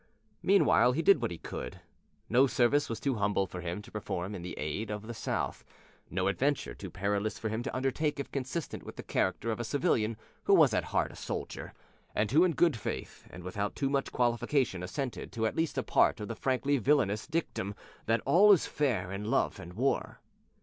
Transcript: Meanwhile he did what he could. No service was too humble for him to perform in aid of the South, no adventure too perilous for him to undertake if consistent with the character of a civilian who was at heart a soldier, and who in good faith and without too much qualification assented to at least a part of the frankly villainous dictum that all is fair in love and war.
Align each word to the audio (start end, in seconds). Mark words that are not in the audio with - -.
Meanwhile 0.41 0.93
he 0.93 1.03
did 1.03 1.21
what 1.21 1.29
he 1.29 1.37
could. 1.37 1.79
No 2.27 2.47
service 2.47 2.89
was 2.89 2.99
too 2.99 3.17
humble 3.17 3.45
for 3.45 3.61
him 3.61 3.83
to 3.83 3.91
perform 3.91 4.33
in 4.33 4.43
aid 4.57 4.89
of 4.89 5.05
the 5.05 5.13
South, 5.13 5.63
no 6.09 6.27
adventure 6.27 6.73
too 6.73 6.89
perilous 6.89 7.37
for 7.37 7.49
him 7.49 7.61
to 7.61 7.75
undertake 7.75 8.19
if 8.19 8.31
consistent 8.31 8.81
with 8.81 8.95
the 8.95 9.03
character 9.03 9.51
of 9.51 9.59
a 9.59 9.63
civilian 9.63 10.17
who 10.45 10.55
was 10.55 10.73
at 10.73 10.85
heart 10.85 11.11
a 11.11 11.15
soldier, 11.15 11.71
and 12.15 12.31
who 12.31 12.43
in 12.43 12.53
good 12.53 12.75
faith 12.75 13.27
and 13.29 13.43
without 13.43 13.75
too 13.75 13.91
much 13.91 14.11
qualification 14.11 14.81
assented 14.81 15.31
to 15.33 15.45
at 15.45 15.55
least 15.55 15.77
a 15.77 15.83
part 15.83 16.19
of 16.19 16.27
the 16.27 16.35
frankly 16.35 16.79
villainous 16.79 17.27
dictum 17.27 17.75
that 18.07 18.23
all 18.25 18.51
is 18.51 18.65
fair 18.65 19.11
in 19.11 19.25
love 19.29 19.59
and 19.59 19.73
war. 19.73 20.19